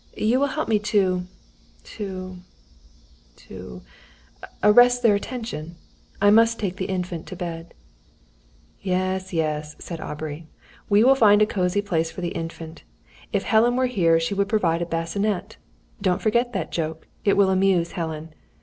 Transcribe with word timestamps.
You 0.17 0.39
will 0.39 0.47
help 0.47 0.67
me 0.67 0.79
to 0.79 1.27
to 1.83 2.37
to 3.35 3.81
arrest 4.63 5.03
their 5.03 5.13
attention. 5.13 5.75
I 6.19 6.31
must 6.31 6.57
take 6.57 6.77
the 6.77 6.85
Infant 6.89 7.27
to 7.27 7.35
bed." 7.35 7.75
"Yes, 8.81 9.31
yes," 9.31 9.75
said 9.77 10.01
Aubrey; 10.01 10.47
"we 10.89 11.03
will 11.03 11.13
find 11.13 11.39
a 11.43 11.45
cosy 11.45 11.83
place 11.83 12.09
for 12.09 12.21
the 12.21 12.29
Infant. 12.29 12.83
If 13.31 13.43
Helen 13.43 13.75
were 13.75 13.85
here 13.85 14.19
she 14.19 14.33
would 14.33 14.49
provide 14.49 14.81
a 14.81 14.87
bassinet. 14.87 15.57
Don't 16.01 16.19
forget 16.23 16.51
that 16.51 16.71
joke. 16.71 17.07
It 17.23 17.37
will 17.37 17.51
amuse 17.51 17.91
Helen. 17.91 18.33